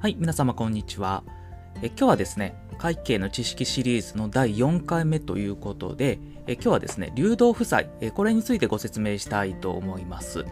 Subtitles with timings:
[0.00, 1.24] はい、皆様こんにちは。
[1.82, 10.44] え今日はですね、会計の知識シリーズの第4回目ということで、え今日はですね、流動負債、えこれについてご説明したいと思います。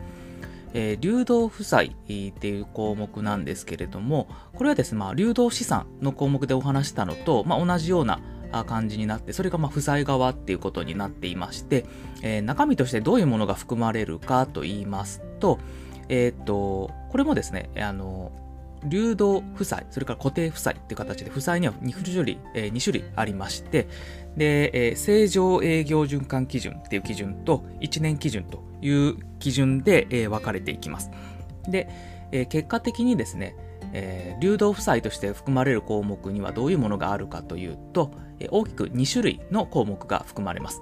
[0.74, 8.19] え、流動負債っていう項目なんですけれども、これはですね、まあ、流動資産の項目でお話したのと、まあ、同じような
[8.67, 11.87] 感じになって、それがま負債側っていうことになっていまして、
[12.22, 15.60] えー、中身としてどういうものが含まれるかと言いますと、
[16.09, 18.33] えっ、と、これもですね、あの、
[18.86, 23.88] 流動負債、それから固定負債っていう形で、負債には2種類、えー、2種類ありまして、
[24.36, 31.10] で、えー、正常営業循環基準っていう基準と、1年基準という基準で、えー、分かれていきます。
[31.68, 31.88] で、
[32.32, 33.56] えー、結果的にですね、
[33.92, 38.10] えー、流動負債として含まれる項目にはどういうものがあるかというと、
[38.41, 40.80] えー、大きく2種類の項目が含まれます。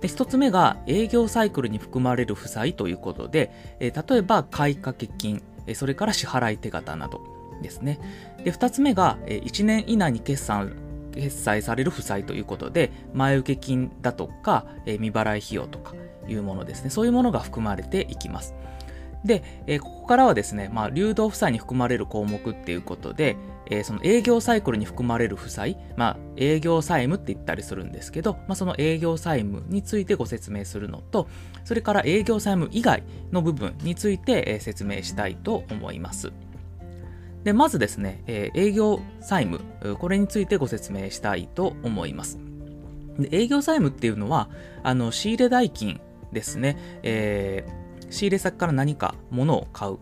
[0.00, 3.50] で1つ目が営業サイクルに含まれる負債ということで、
[3.80, 5.42] えー、例えば買掛金、
[5.74, 7.98] それから支払い手形など、ですね。
[8.44, 10.76] で、二つ目が、1年以内に決算、
[11.12, 15.94] 決済される負債ということで、前受け金だとか、未払い費用とか
[16.28, 16.90] いうものですね。
[16.90, 18.54] そういうものが含まれていきます。
[19.26, 23.36] で、えここからはですね、まあ、流動負債に含まれる項目っていうことで、
[23.68, 31.28] え、その営業サイクルに含まれる負債、まあ、営業債務って言ったりするんですけど、まあ、その営業債務についてご説明するのと、
[31.64, 36.32] それから営業債務以外の部分について、え、説明したいと思います。
[37.46, 42.40] で、まずですね、えー、営業債務、これについてご説明したいと思います。
[43.20, 44.50] で営業債務っていうのは、
[44.82, 46.00] あの、仕入れ代金
[46.32, 49.98] ですね、えー、仕入れ先から何か物を買う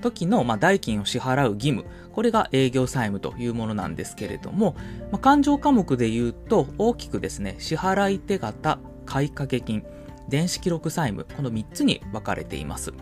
[0.00, 4.74] 時の、まあ、代金を支払う義務、これが営業債務というものなんですけれども、
[5.12, 9.84] まあ、勘定科目で言うと、大きくですね、支払い手形、買掛金、
[10.30, 12.94] 電子記録債務、この3つに分かれています。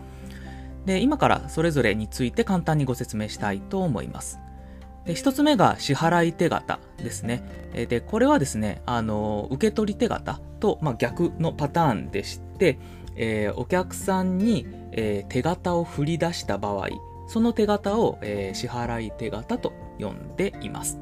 [0.85, 4.39] で今からそれぞれについて簡単にご説明したいと思います。
[5.05, 7.41] で一つ目が支払い手形ですね。
[7.89, 12.77] で、これはですね、あの、受け取り手形と、まあ、逆のパターンでして、
[13.15, 16.89] えー、お客さんに、えー、手形を振り出した場合、
[17.27, 20.99] その手形を、えー、支払い手形と呼んでいます。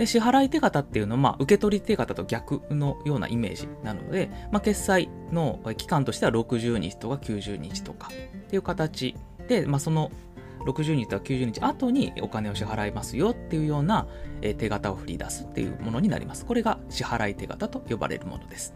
[0.00, 9.14] で、支払い手形っていうのは、まあ、受け取り手形と逆のようなイメージなので、まあ、決済の期間としては60日とか90日とかっていう形
[9.46, 10.10] で、まあ、その
[10.60, 14.06] 60日とか90日後にお金を支払いますよっていうような、
[14.40, 16.46] 手形を振り出すっていうものになります。
[16.46, 18.72] これが支払い手形と呼ばれるものです。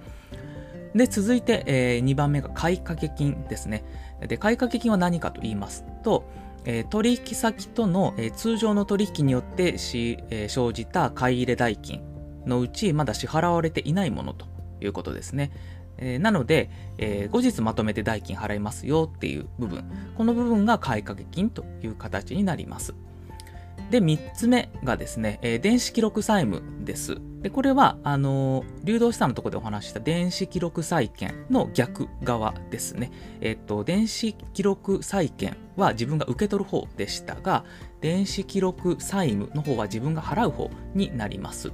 [0.94, 3.82] で、続いて、え、2番目が買掛金ですね。
[4.20, 6.28] で、買掛金は何かと言いますと、
[6.64, 12.02] え、取引先との、え、通常の取引によってし、え、生じた買い入れ代金
[12.46, 14.46] のうちまだ支払われていないものと
[14.80, 15.50] いうことですね。
[15.98, 19.84] え、なので、え、後日まとめて代金払いますよっていう部分、
[20.16, 22.94] この部分が買掛金という形になります。
[23.90, 27.18] で、3つ目がですね、え、電子記録債務です。
[27.44, 33.12] で、これは、あの、流動資産のところでお話した電子記録債権の逆側ですね。
[33.42, 37.66] えっ、と、電子記録債権は自分が受け取る方でしたが、
[38.00, 41.70] 電子記録債務の方は自分が払う方になります。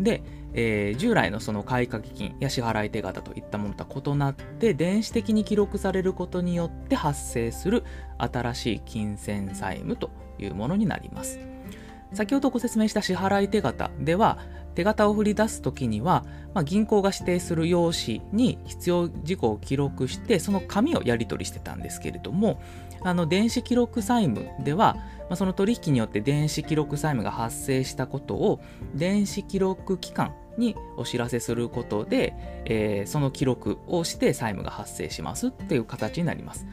[0.00, 0.24] で、
[0.54, 7.84] えー、従来のその買掛金や支払い手形といったものとは異なって電子的に記録されることによって発生する
[8.18, 11.38] 新しい金銭債務というものになります。
[12.12, 14.38] 先ほどご説明した支払い手形では
[14.76, 22.60] 手形を振り出すときには、まあ、銀行が指定する用紙に必要事項を記録してその紙をやり取りしてたんですけれども
[23.02, 28.60] あの電子記録債務では、まあ、その取引によって電子記録債務が発生したことを
[28.94, 32.34] 電子記録機関にお知らせすることで、
[32.66, 36.66] えー、その記録をして債務が発生しますっていう形になります。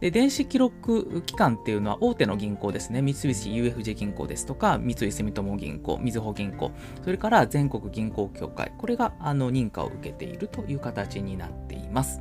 [0.00, 3.02] で、電子記録機関っていうのは大手の銀行ですね。
[3.02, 6.72] 三菱 UFJ 銀行ですとか、三井住友銀行、みずほ銀行、
[7.04, 8.72] それから全国銀行協会。
[8.78, 12.20] これがあの認可を受けているという形になっています。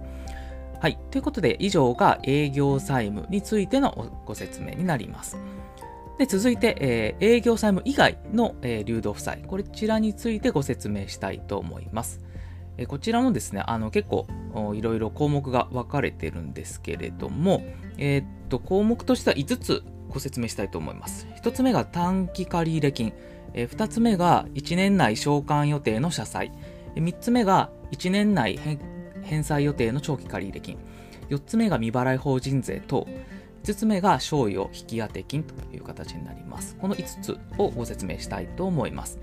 [0.81, 0.97] はい。
[1.11, 5.37] ということで、以上が営業債務についてのご説明になります。
[6.17, 9.41] で、続いて、えー、営業債務以外の、えー、流動負債。
[9.47, 12.19] こちらについてご説明したいと思います。
[12.79, 14.25] え、こちらもですね、あの結構
[14.73, 17.61] いろいろ項目が分かれてるんですけれども、
[17.97, 21.27] えー、っと、項目としては5つご説明したいと思います。
[21.43, 23.13] 1つ目が短期借入金。
[23.53, 26.53] え、2つ目が1年内償還予定の社債。
[26.95, 28.57] 3つ目が1年内
[29.23, 30.77] 返済予定の長期借入金。
[31.29, 33.05] 4つ目が未払い法人税等。
[33.65, 36.77] 5つ目が賞与引当金という形になります。
[36.77, 39.19] この5つをご説明したいと思います。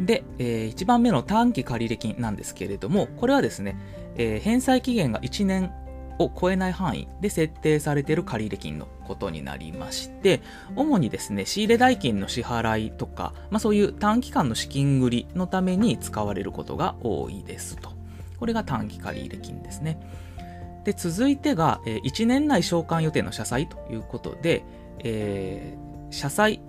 [0.00, 3.76] で、えー、1番目の短期借入金なんですけれども、これはですね、
[4.16, 5.72] えー、返済期限が1年
[6.18, 10.40] を超えない範囲で設定されている借入金のことになりまして、
[10.76, 17.90] 主にですね、仕入れ代金の支払いとか、まあ、そういう短期間の資金繰りのために使われることが多いですと。
[18.38, 20.00] これが短期借入金ですね。
[20.84, 24.64] で、続いてが、え1年内償還予定の社債ということで、
[25.04, 26.60] えー、社債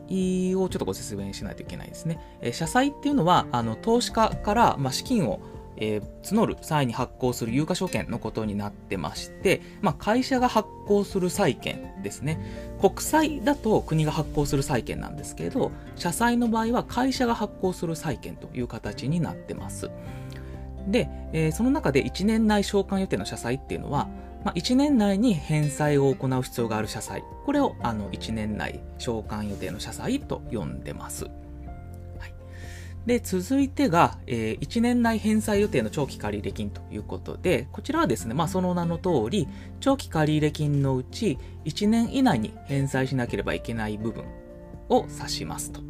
[0.55, 2.19] をちょっとご説明しないといけないですね。
[2.41, 5.39] え社債っていうのは、あの投資家から、まあ、資金を
[5.81, 12.39] えー、募る際に発行する有価証券のことになってまして、まあ、会社が発行する債券ですね。
[12.79, 19.89] 国債だと国が発行する債券なんですけど、社債の場合は会社が発行する債券という形になってます。
[20.87, 24.07] で、えー、その中で1年内償還予定の社債っていうのは、
[24.43, 27.23] まあ、1年内に返済を行う必要がある社債。
[27.45, 31.29] これをあの1年内償還予定の社債と呼んでます。
[33.05, 39.47] で、続いてが、えー、1年内返済予定の長期借入金ということで、こちらはですね、まあその名の通り、
[39.79, 44.23] 長期借入金のうち1年以内に返済しなければいけない部分
[44.89, 45.81] を指しますと。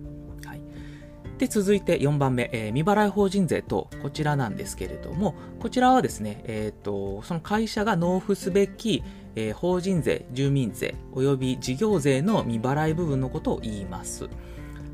[1.42, 9.04] で、続いて4番目、えー、未払い法人税と、こちらなんですけれども、こちらはですね、え、ー、と、その会社が納付すべき、
[9.36, 14.30] えー、法人税、住民税、及び事業税の未払い部分のことを言います。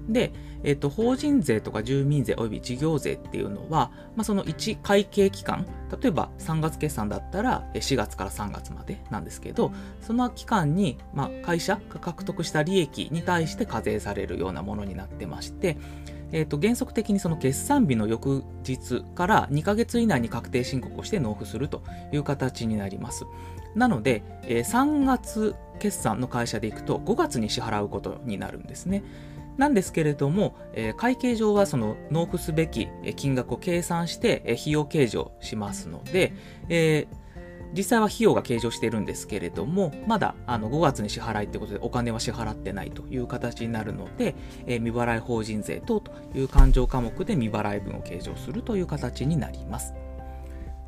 [0.07, 0.31] で、
[0.63, 5.67] えっと、法人税とか住民税及び事業税っていうのは、まあ、その1会計期間、
[6.01, 15.77] 例えば3月決算だったら4月から3月までなんですけど、その期間に、まあ、会社が獲得した利益に対して課税されるようなものになってまして、
[16.31, 23.25] えっと、原則的にその決算日の翌日から2ヶ月以内に確定申告をして納付するという形になります。
[23.75, 29.03] なので、えー、3月決算の会社でいくと5月に支払うことになるんですね。
[29.57, 36.33] なんですけれども、えー、会計上はその納付すべき金額を計算して、費用計上しますので、
[36.69, 37.26] えー、
[37.75, 44.35] 実際は費用が計上しているんですけれども、まだあの5月に支払いということでお金は支払ってないという形になるので、
[44.65, 49.93] えー、未払い法人税等という勘定科目で未払い分を計上するという形になります。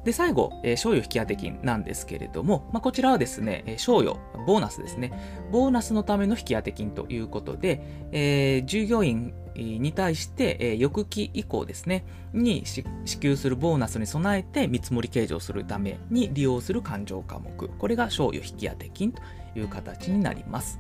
[0.04, 4.18] で、最後、えー、賞与引当金なんですけれども、まあ、こちらはですね、えー、賞与、
[4.48, 5.12] ボーナスですね。
[5.52, 7.82] ボーナスのための引当金ということで、
[8.12, 12.84] えー、従業員に対して、えー、翌期以降ですね、に支
[13.20, 17.70] 給するボーナスに備えて見積もり計上するために利用する勘定科目。
[17.70, 19.22] これが賞与引当金と
[19.56, 20.80] いう形になります。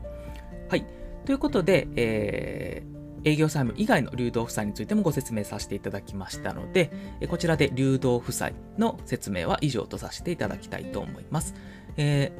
[0.69, 0.85] はい。
[1.25, 6.91] ということで、えー、営業債務以外の流動負債についてもご説明させていただきましたので、
[7.27, 11.53] こちらで流動負債の説明は以上とさせていただきたいと思います。
[11.97, 12.31] え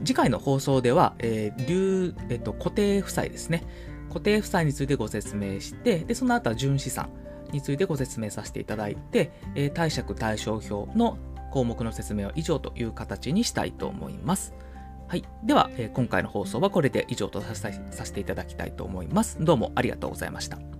[0.00, 3.64] ー、次回の放送では、えー流えっと、固定負債ですね。
[4.08, 7.10] 固定負債についてご説明して、でその後は純資産
[7.52, 11.18] についてご説明させていただいて、えー、貸借対照表の
[11.50, 14.54] 項目の説明は以上という形にしたいと思います。
[15.06, 15.24] はい。
[15.42, 19.38] では、えー、今回の放送はこれで以上とさせていただきたいと思います。
[19.40, 20.77] どうもありがとうございました。